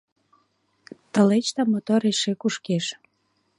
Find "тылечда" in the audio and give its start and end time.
1.13-1.63